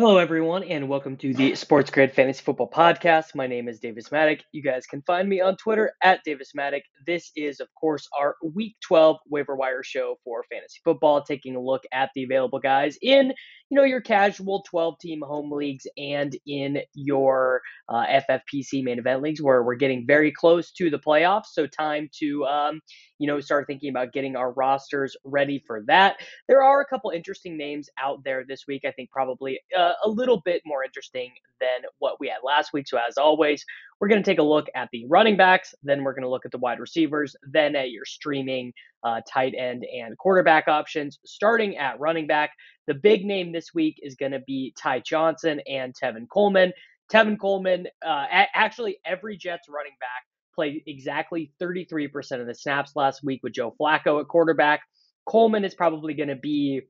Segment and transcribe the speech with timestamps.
[0.00, 3.34] Hello, everyone, and welcome to the Sports Grid Fantasy Football Podcast.
[3.34, 4.40] My name is Davis Mattek.
[4.50, 6.84] You guys can find me on Twitter at Davis Mattek.
[7.06, 11.60] This is, of course, our Week 12 waiver wire show for fantasy football, taking a
[11.60, 13.34] look at the available guys in
[13.70, 19.22] you know, your casual 12 team home leagues and in your uh, FFPC main event
[19.22, 21.46] leagues where we're getting very close to the playoffs.
[21.52, 22.80] So, time to, um,
[23.18, 26.16] you know, start thinking about getting our rosters ready for that.
[26.48, 28.84] There are a couple interesting names out there this week.
[28.84, 32.88] I think probably uh, a little bit more interesting than what we had last week.
[32.88, 33.64] So, as always,
[34.00, 36.46] we're going to take a look at the running backs, then we're going to look
[36.46, 38.72] at the wide receivers, then at your streaming
[39.04, 41.18] uh, tight end and quarterback options.
[41.24, 42.52] Starting at running back,
[42.90, 46.72] the big name this week is going to be Ty Johnson and Tevin Coleman.
[47.08, 50.24] Tevin Coleman, uh, actually, every Jets running back
[50.56, 54.80] played exactly 33% of the snaps last week with Joe Flacco at quarterback.
[55.24, 56.80] Coleman is probably going to be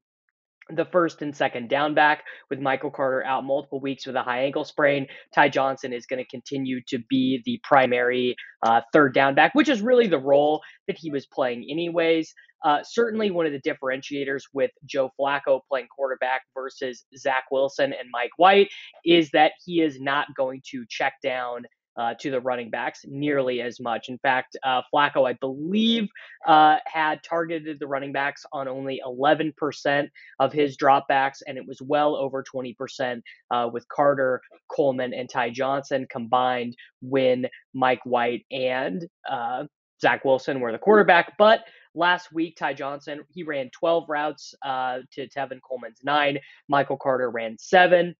[0.74, 4.42] the first and second down back with Michael Carter out multiple weeks with a high
[4.42, 5.06] ankle sprain.
[5.34, 9.68] Ty Johnson is going to continue to be the primary uh, third down back, which
[9.68, 12.34] is really the role that he was playing anyways.
[12.62, 18.08] Uh, certainly one of the differentiators with Joe Flacco playing quarterback versus Zach Wilson and
[18.12, 18.68] Mike White
[19.04, 21.64] is that he is not going to check down
[21.96, 24.08] uh, to the running backs nearly as much.
[24.08, 26.08] In fact, uh, Flacco, I believe,
[26.46, 30.08] uh, had targeted the running backs on only 11%
[30.38, 35.50] of his dropbacks, and it was well over 20% uh, with Carter, Coleman, and Ty
[35.50, 39.64] Johnson combined when Mike White and uh,
[40.00, 41.36] Zach Wilson were the quarterback.
[41.38, 41.64] But
[41.94, 46.38] last week, Ty Johnson, he ran 12 routes uh, to Tevin Coleman's nine.
[46.68, 48.14] Michael Carter ran seven.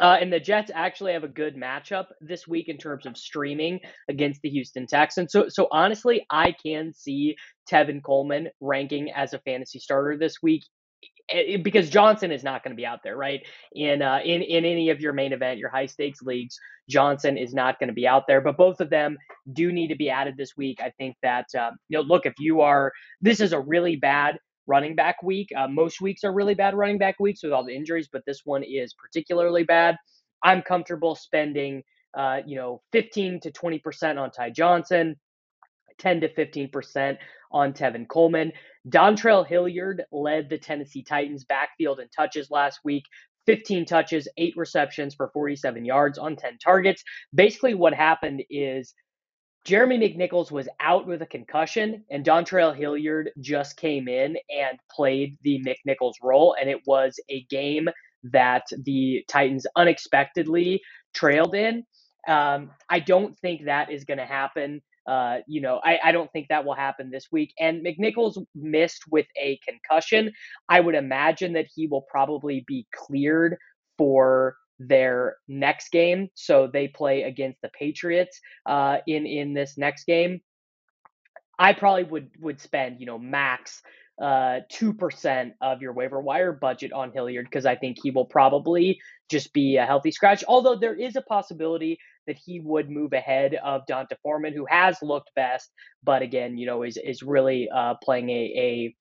[0.00, 3.80] Uh, and the Jets actually have a good matchup this week in terms of streaming
[4.08, 5.32] against the Houston Texans.
[5.32, 7.36] So, so honestly, I can see
[7.70, 10.64] Tevin Coleman ranking as a fantasy starter this week,
[11.62, 13.46] because Johnson is not going to be out there, right?
[13.72, 17.52] In uh, in in any of your main event, your high stakes leagues, Johnson is
[17.52, 18.40] not going to be out there.
[18.40, 19.18] But both of them
[19.52, 20.80] do need to be added this week.
[20.80, 24.38] I think that um, you know, look, if you are, this is a really bad
[24.68, 25.48] running back week.
[25.56, 28.42] Uh, most weeks are really bad running back weeks with all the injuries, but this
[28.44, 29.96] one is particularly bad.
[30.44, 31.82] I'm comfortable spending,
[32.16, 35.16] uh, you know, 15 to 20 percent on Ty Johnson,
[35.98, 37.18] 10 to 15 percent
[37.50, 38.52] on Tevin Coleman.
[38.88, 43.04] Dontrell Hilliard led the Tennessee Titans backfield in touches last week.
[43.46, 47.02] 15 touches, eight receptions for 47 yards on 10 targets.
[47.34, 48.92] Basically, what happened is
[49.64, 55.36] Jeremy McNichols was out with a concussion, and Dontrell Hilliard just came in and played
[55.42, 57.88] the McNichols role, and it was a game
[58.24, 60.80] that the Titans unexpectedly
[61.14, 61.84] trailed in.
[62.26, 64.82] Um, I don't think that is going to happen.
[65.06, 67.54] Uh, you know, I, I don't think that will happen this week.
[67.58, 70.32] And McNichols missed with a concussion.
[70.68, 73.56] I would imagine that he will probably be cleared
[73.96, 76.28] for their next game.
[76.34, 80.40] So they play against the Patriots uh, in in this next game.
[81.58, 83.82] I probably would would spend you know max
[84.22, 88.26] uh, two percent of your waiver wire budget on Hilliard because I think he will
[88.26, 89.00] probably
[89.30, 90.44] just be a healthy scratch.
[90.46, 94.98] Although there is a possibility that he would move ahead of D'Onta Foreman, who has
[95.02, 95.72] looked best,
[96.04, 98.94] but again, you know, is is really uh, playing a a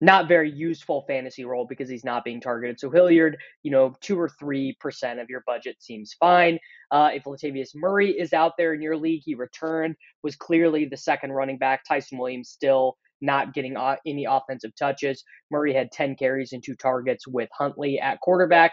[0.00, 2.78] not very useful fantasy role because he's not being targeted.
[2.78, 6.58] So Hilliard, you know, two or three percent of your budget seems fine.
[6.90, 10.96] Uh, if Latavius Murray is out there in your league, he returned, was clearly the
[10.96, 11.84] second running back.
[11.84, 15.24] Ty'Son Williams still not getting any offensive touches.
[15.50, 18.72] Murray had 10 carries and two targets with Huntley at quarterback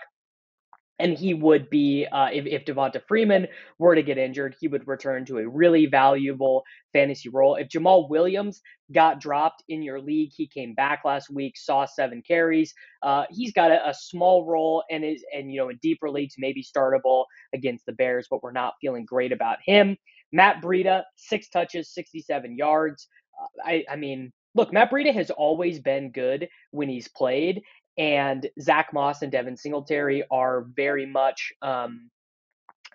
[1.00, 3.47] and he would be uh, if, if devonta freeman
[3.80, 6.63] were to get injured he would return to a really valuable
[6.94, 7.56] fantasy role.
[7.56, 8.62] If Jamaal williams
[8.94, 13.53] got dropped in your league he came back last week saw seven carries uh, he's
[13.53, 17.25] got a, a, small role and is and you know in deeper leagues maybe startable
[17.53, 19.97] against the bears but we're not feeling great about him.
[20.31, 23.07] Matt breida six touches 67 yards.
[23.42, 27.62] Uh, I, I mean look, Matt Breida has always been good when he's played,
[27.97, 32.09] and Zach Moss and Devin Singletary are very much, um,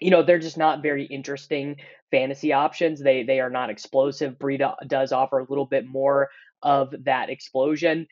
[0.00, 1.76] you know, they're just not very interesting
[2.11, 3.00] fantasy options.
[3.00, 4.38] They they are not explosive.
[4.38, 6.31] Breida does offer a little bit more
[6.62, 8.06] of that explosion.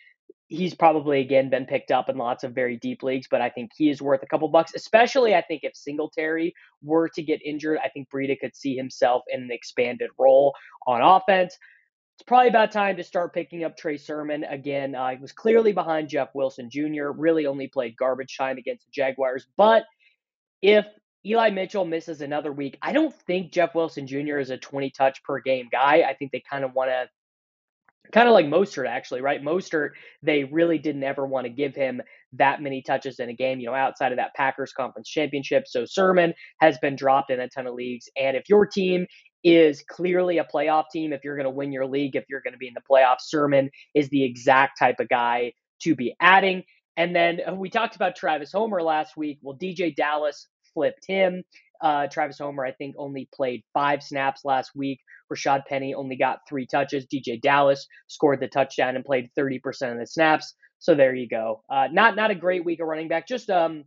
[0.49, 3.71] He's probably again been picked up in lots of very deep leagues, but I think
[3.77, 4.73] he is worth a couple bucks.
[4.75, 9.25] Especially, I think if Singletary were to get injured, I think Breida could see himself
[9.29, 10.55] in an expanded role
[10.87, 11.59] on offense
[12.19, 14.97] it's probably about time to start picking up Trey Sermon again.
[14.97, 18.91] Uh, he was clearly behind Jeff Wilson Jr., really only played garbage time against the
[18.93, 19.47] Jaguars.
[19.57, 19.85] But
[20.61, 20.85] if
[21.25, 24.39] Eli Mitchell misses another week, I don't think Jeff Wilson Jr.
[24.39, 26.03] is a 20 touch per game guy.
[26.09, 27.09] I think they kind of want to,
[28.11, 29.41] kind of like Mostert, actually, right?
[29.41, 29.91] Mostert,
[30.25, 32.03] they really didn't ever want to give him
[32.35, 35.65] that many touches in a game, you know, outside of that Packers conference championship.
[35.67, 38.09] So Sermon has been dropped in a ton of leagues.
[38.17, 39.07] And if your team
[39.45, 41.13] is clearly a playoff team.
[41.13, 43.23] If you're going to win your league, if you're going to be in the playoffs,
[43.23, 45.53] Sermon is the exact type of guy
[45.83, 46.65] to be adding.
[46.97, 49.39] And then uh, we talked about Travis Homer last week.
[49.43, 51.45] Well, DeeJay Dallas flipped him.
[51.81, 54.99] Uh, Travis Homer, I think, only played five snaps last week.
[55.33, 57.07] Rashad Penny only got three touches.
[57.07, 60.55] DeeJay Dallas scored the touchdown and played 30% of the snaps.
[60.79, 61.63] So there you go.
[61.69, 63.27] Uh, not not a great week of running back.
[63.27, 63.85] Just um,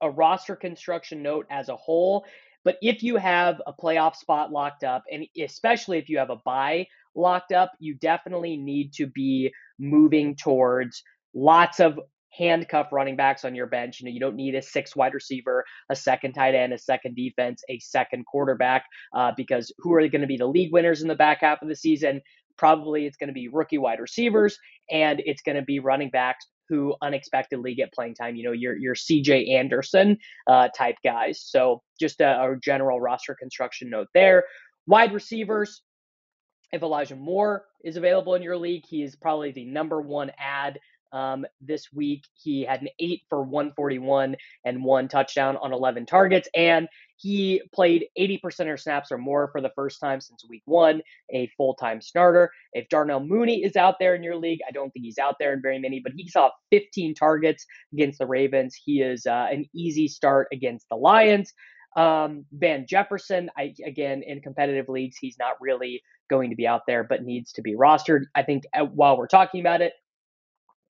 [0.00, 2.24] a roster construction note as a whole.
[2.64, 6.36] But if you have a playoff spot locked up, and especially if you have a
[6.36, 11.02] bye locked up, you definitely need to be moving towards
[11.34, 11.98] lots of
[12.36, 14.00] handcuff running backs on your bench.
[14.00, 17.14] You know, you don't need a six wide receiver, a second tight end, a second
[17.14, 18.84] defense, a second quarterback,
[19.14, 21.68] uh, because who are going to be the league winners in the back half of
[21.68, 22.20] the season?
[22.56, 24.58] Probably it's going to be rookie wide receivers
[24.90, 28.36] and it's going to be running backs who unexpectedly get playing time.
[28.36, 30.16] You know, your your CJ Anderson
[30.46, 31.42] uh, type guys.
[31.44, 34.44] So just a, a general roster construction note there.
[34.86, 35.82] Wide receivers.
[36.72, 40.80] If Elijah Moore is available in your league, he is probably the number one add
[41.14, 42.24] um, this week.
[42.34, 46.48] He had an eight for 141 and one touchdown on 11 targets.
[46.54, 51.00] And he played 80% of snaps or more for the first time since week one,
[51.32, 52.50] a full time starter.
[52.72, 55.54] If Darnell Mooney is out there in your league, I don't think he's out there
[55.54, 58.76] in very many, but he saw 15 targets against the Ravens.
[58.84, 61.52] He is uh, an easy start against the Lions.
[61.96, 66.82] Um, Van Jefferson, I, again, in competitive leagues, he's not really going to be out
[66.88, 68.22] there, but needs to be rostered.
[68.34, 69.92] I think uh, while we're talking about it,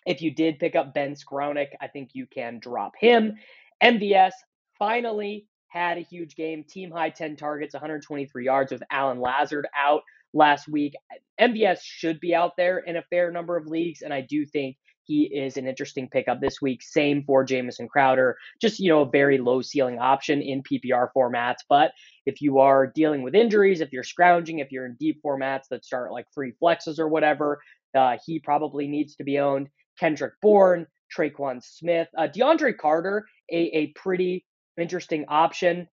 [0.06, 3.34] if you did pick up Ben Skowronek, I think you can drop him.
[3.82, 4.32] MVS
[4.78, 10.02] finally had a huge game, team high 10 targets, 123 yards with Allen Lazard out
[10.32, 10.94] last week.
[11.40, 14.76] MVS should be out there in a fair number of leagues, and I do think
[15.04, 16.82] he is an interesting pickup this week.
[16.82, 21.58] Same for Jamison Crowder, just you know a very low ceiling option in PPR formats.
[21.68, 21.92] But
[22.26, 25.84] if you are dealing with injuries, if you're scrounging, if you're in deep formats that
[25.84, 27.60] start like free flexes or whatever,
[27.94, 29.68] uh, he probably needs to be owned.
[29.98, 30.86] Kendrick Bourne,
[31.16, 34.44] Tre'Quan Smith, uh, DeAndre Carter, a, a pretty
[34.78, 35.88] interesting option.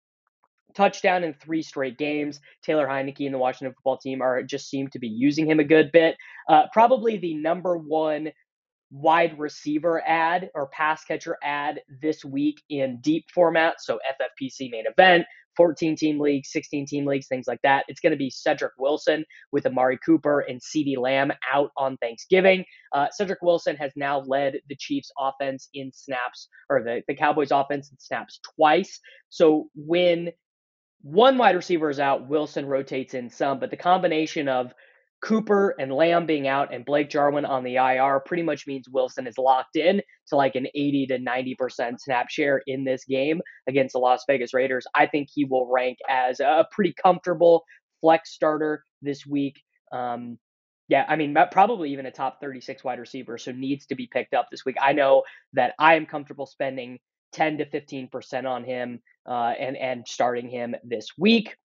[0.76, 2.40] Touchdown in three straight games.
[2.64, 5.64] Taylor Heinicke and the Washington football team are just seem to be using him a
[5.64, 6.16] good bit.
[6.48, 8.30] Uh, probably the number one
[8.92, 13.82] wide receiver add or pass catcher add this week in deep format.
[13.82, 15.26] So FFPC main event,
[15.60, 17.84] 14 team leagues, 16 team leagues, things like that.
[17.90, 22.64] It's going to be Cedric Wilson with Amari Cooper and CeeDee Lamb out on Thanksgiving.
[22.96, 27.52] Uh, Cedric Wilson has now led the Chiefs offense in snaps or the, the Cowboys
[27.52, 29.02] offense in snaps twice.
[29.28, 30.32] So when
[31.02, 34.74] one wide receiver is out, Wilson rotates in some, but the combination of
[35.22, 39.28] Cooper and Lamb being out and Blake Jarwin on the IR pretty much means Wilson
[39.28, 43.94] is locked in to like an 80 to 90% snap share in this game against
[43.94, 44.86] the Las Vegas Raiders.
[44.96, 47.64] I think he will rank as a pretty comfortable
[48.02, 49.62] flex starter this week.
[49.92, 50.38] Um,
[50.88, 54.34] yeah, I mean, probably even a top 36 wide receiver, so needs to be picked
[54.34, 54.78] up this week.
[54.82, 55.24] I know
[55.54, 56.98] that I am comfortable spending
[57.34, 61.56] 10 to 15% on him uh, and, and starting him this week.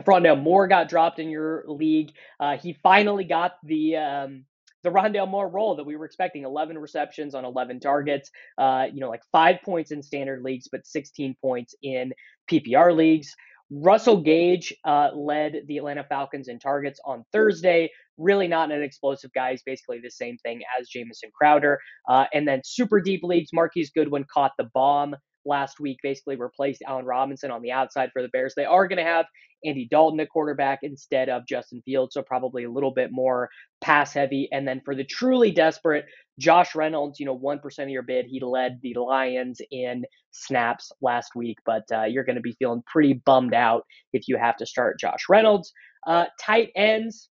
[0.00, 2.12] Rondale Moore got dropped in your league.
[2.40, 4.44] Uh, he finally got the um,
[4.82, 9.00] the Rondale Moore role that we were expecting 11 receptions on 11 targets, uh, you
[9.00, 12.12] know, like five points in standard leagues, but 16 points in
[12.50, 13.34] PPR leagues.
[13.70, 17.90] Russell Gage uh, led the Atlanta Falcons in targets on Thursday.
[18.18, 19.52] Really not an explosive guy.
[19.52, 21.78] He's basically the same thing as Jamison Crowder.
[22.08, 26.82] Uh, and then super deep leagues, Marquise Goodwin caught the bomb last week, basically replaced
[26.86, 28.54] Allen Robinson on the outside for the Bears.
[28.56, 29.26] They are going to have
[29.64, 33.48] Andy Dalton at quarterback instead of Justin Fields, so probably a little bit more
[33.80, 34.48] pass heavy.
[34.52, 36.06] And then for the truly desperate,
[36.38, 41.34] Josh Reynolds, you know, 1% of your bid, he led the Lions in snaps last
[41.34, 44.66] week, but uh, you're going to be feeling pretty bummed out if you have to
[44.66, 45.72] start Josh Reynolds.
[46.06, 47.28] Uh, tight ends,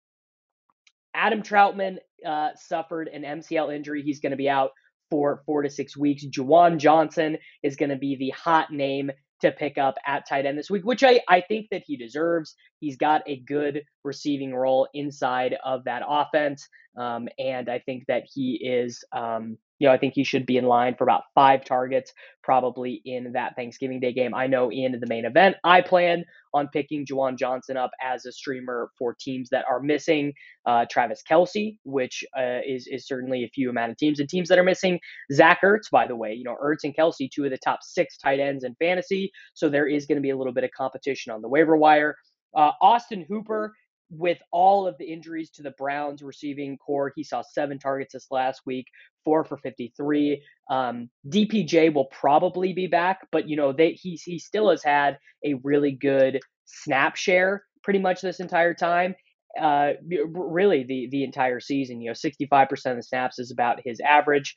[1.16, 4.04] Adam Trautman uh, suffered an MCL injury.
[4.04, 4.72] He's going to be out
[5.10, 6.26] for four to six weeks.
[6.26, 9.12] Juwan Johnson is going to be the hot name
[9.42, 12.56] to pick up at tight end this week, which I, I think that he deserves.
[12.80, 16.68] He's got a good receiving role inside of that offense.
[16.98, 20.58] Um, and I think that he is, um, you know, I think he should be
[20.58, 24.34] in line for about five targets probably in that Thanksgiving Day game.
[24.34, 28.32] I know in the main event, I plan on picking Juwan Johnson up as a
[28.32, 30.34] streamer for teams that are missing
[30.66, 34.50] uh, Travis Kelce, which uh, is is certainly a few amount of teams and teams
[34.50, 35.00] that are missing
[35.32, 35.90] Zach Ertz.
[35.92, 38.64] By the way, you know Ertz and Kelce, two of the top six tight ends
[38.64, 41.50] in fantasy, so there is going to be a little bit of competition on the
[41.50, 42.16] waiver wire.
[42.56, 43.74] Uh, Austin Hooper
[44.10, 48.28] with all of the injuries to the Browns receiving corps, he saw seven targets this
[48.32, 48.88] last week,
[49.24, 50.44] four for 53.
[50.70, 55.18] Um, DPJ will probably be back, but you know they he he still has had
[55.46, 59.16] a really good snap share pretty much this entire time.
[59.60, 59.94] Uh,
[60.32, 62.02] really the the entire season.
[62.02, 64.56] You know, 65% of the snaps is about his average.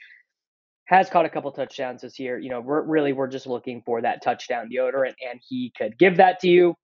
[0.86, 2.38] Has caught a couple touchdowns this year.
[2.38, 6.18] You know, we're, really we're just looking for that touchdown deodorant, and he could give
[6.18, 6.74] that to you.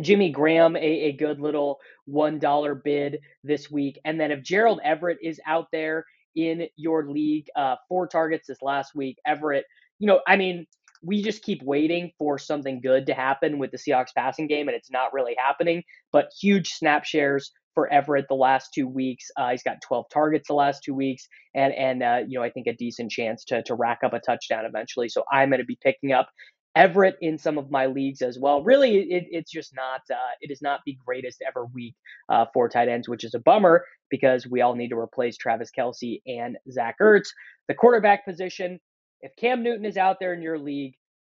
[0.00, 3.98] Jimmy Graham, a, a good little $1 bid this week.
[4.04, 8.62] And then if Gerald Everett is out there in your league, uh, four targets this
[8.62, 9.64] last week, Everett,
[9.98, 10.66] you know, I mean,
[11.02, 14.76] we just keep waiting for something good to happen with the Seahawks passing game, and
[14.76, 15.82] it's not really happening.
[16.12, 19.26] But huge snap shares for Everett the last two weeks.
[19.36, 22.50] Uh, he's got 12 targets the last two weeks, and and uh, you know I
[22.50, 25.08] think a decent chance to to rack up a touchdown eventually.
[25.08, 26.28] So I'm going to be picking up
[26.76, 28.62] Everett in some of my leagues as well.
[28.62, 31.96] Really, it, it's just not uh, it is not the greatest ever week
[32.28, 35.70] uh, for tight ends, which is a bummer because we all need to replace Travis
[35.76, 37.28] Kelce and Zach Ertz.
[37.66, 38.78] The quarterback position,
[39.22, 40.94] if Cam Newton is out there in your league,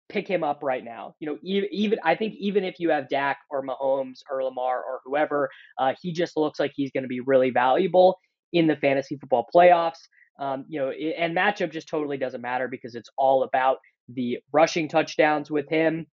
[0.09, 1.15] pick him up right now.
[1.19, 5.01] You know, even, I think even if you have Dak or Mahomes or Lamar or
[5.05, 8.19] whoever, uh, he just looks like he's going to be really valuable
[8.53, 9.99] in the fantasy football playoffs.
[10.39, 13.77] Um, you know, and matchup just totally doesn't matter because it's all about
[14.13, 16.07] the rushing touchdowns with him.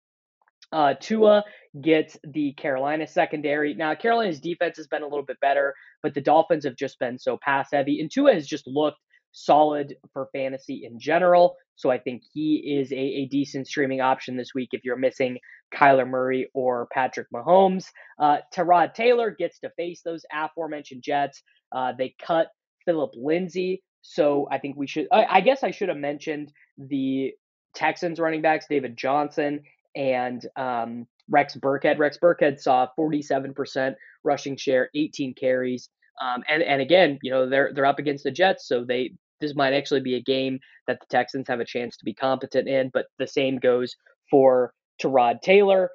[0.72, 1.44] Uh, Tua
[1.82, 3.74] gets the Carolina secondary.
[3.75, 7.20] Now, Carolina's defense has been a little bit better, but the Dolphins have just been
[7.20, 8.00] so pass heavy.
[8.00, 8.98] And Tua has just looked
[9.32, 11.56] solid for fantasy in general.
[11.75, 15.38] So I think he is a, a decent streaming option this week if you're missing
[15.74, 17.86] Kyler Murray or Patrick Mahomes.
[18.18, 21.44] Uh, Tyrod Taylor gets to face those aforementioned Jets.
[21.72, 22.48] Uh, they cut
[22.86, 23.84] Philip Lindsay.
[24.02, 27.34] So I think we should, I, I guess I should have mentioned the
[27.75, 29.62] Texans running backs, David Johnson
[29.96, 31.98] and um, Rex Burkhead.
[31.98, 35.89] Rex Burkhead saw 47% rushing share, 18 carries.
[36.22, 39.53] Um, and and again, you know they're they're up against the Jets, so they this
[39.53, 42.89] might actually be a game that the Texans have a chance to be competent in.
[42.94, 43.96] But the same goes
[44.32, 45.89] for Tyrod Taylor.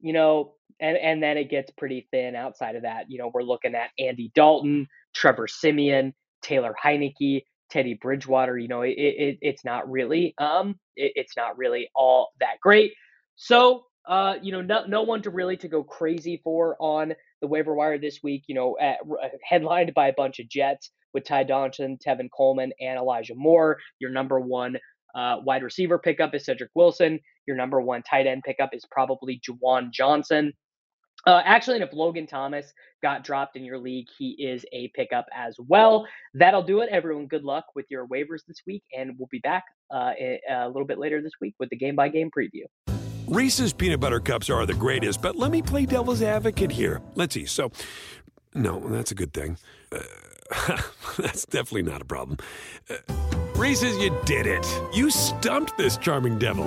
[0.00, 3.10] You know, and and then it gets pretty thin outside of that.
[3.10, 7.42] You know, we're looking at Andy Dalton, Trevor Siemian, Taylor Heinicke,
[7.72, 12.28] Teddy Bridgewater, you know, it, it it's not really um it, it's not really all
[12.38, 12.92] that great.
[13.36, 17.46] So uh, you know, no, no one to really to go crazy for on the
[17.46, 18.44] waiver wire this week.
[18.46, 22.72] You know, at, uh, headlined by a bunch of Jets with Ty Johnson, Tevin Coleman,
[22.80, 23.78] and Elijah Moore.
[24.00, 24.76] Your number one
[25.14, 27.20] uh, wide receiver pickup is Cedric Wilson.
[27.46, 30.52] Your number one tight end pickup is probably Juwan Johnson.
[31.26, 35.26] Uh, actually, and if Logan Thomas got dropped in your league, he is a pickup
[35.34, 36.06] as well.
[36.34, 36.88] That'll do it.
[36.90, 39.64] Everyone, good luck with your waivers this week, and we'll be back
[39.94, 40.12] uh,
[40.50, 42.64] a little bit later this week with the game by game preview.
[43.28, 47.00] Reese's peanut butter cups are the greatest, but let me play devil's advocate here.
[47.14, 47.46] Let's see.
[47.46, 47.70] So,
[48.54, 49.58] no, that's a good thing.
[49.90, 50.00] Uh,
[51.18, 52.38] that's definitely not a problem.
[52.90, 52.96] Uh,
[53.54, 54.66] Reese's, you did it.
[54.92, 56.66] You stumped this charming devil.